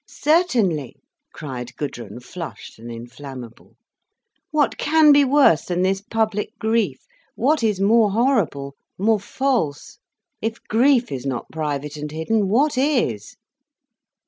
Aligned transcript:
"Certainly!" 0.07 0.95
cried 1.31 1.75
Gudrun, 1.75 2.21
flushed 2.21 2.79
and 2.79 2.91
inflammable. 2.91 3.75
"What 4.49 4.79
can 4.79 5.11
be 5.11 5.23
worse 5.23 5.65
than 5.65 5.83
this 5.83 6.01
public 6.01 6.57
grief—what 6.57 7.61
is 7.61 7.79
more 7.79 8.09
horrible, 8.09 8.73
more 8.97 9.19
false! 9.19 9.99
If 10.41 10.57
grief 10.63 11.11
is 11.11 11.27
not 11.27 11.51
private, 11.51 11.97
and 11.97 12.09
hidden, 12.11 12.49
what 12.49 12.79
is?" 12.79 13.35